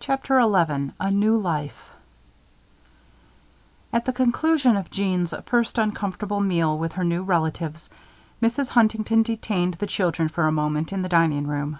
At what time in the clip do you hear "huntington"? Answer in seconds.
8.70-9.22